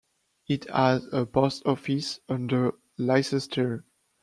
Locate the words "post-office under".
1.27-2.73